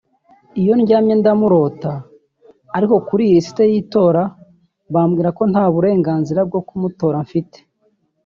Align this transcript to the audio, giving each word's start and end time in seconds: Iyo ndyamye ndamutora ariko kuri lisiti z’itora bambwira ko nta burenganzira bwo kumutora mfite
Iyo 0.61 0.73
ndyamye 0.81 1.13
ndamutora 1.19 1.91
ariko 2.77 2.95
kuri 3.07 3.23
lisiti 3.31 3.63
z’itora 3.71 4.23
bambwira 4.93 5.29
ko 5.37 5.43
nta 5.51 5.63
burenganzira 5.73 6.41
bwo 6.49 6.59
kumutora 6.67 7.17
mfite 7.25 7.57